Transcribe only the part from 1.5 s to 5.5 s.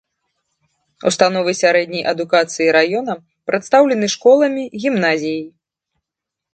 сярэдняй адукацыі раёна прадстаўлены школамі, гімназіяй.